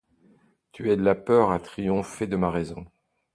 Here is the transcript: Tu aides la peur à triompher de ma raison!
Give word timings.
Tu 0.71 0.89
aides 0.89 1.01
la 1.01 1.13
peur 1.13 1.51
à 1.51 1.59
triompher 1.59 2.25
de 2.25 2.35
ma 2.35 2.49
raison! 2.49 2.87